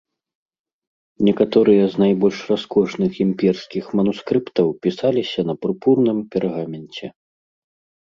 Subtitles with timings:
[1.27, 7.05] Некаторыя з найбольш раскошных імперскіх манускрыптаў пісаліся на пурпурным пергаменце.